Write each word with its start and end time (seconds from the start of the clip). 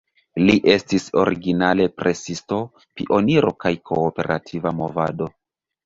Li 0.45 0.53
estis 0.75 1.05
originale 1.23 1.87
presisto, 2.01 2.59
pioniro 3.01 3.55
de 3.63 3.77
kooperativa 3.95 4.77
movado. 4.85 5.35